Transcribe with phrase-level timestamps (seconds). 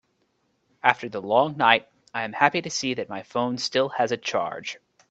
[0.81, 4.17] After the long night, I am happy to see that my phone still has a
[4.17, 4.79] charge.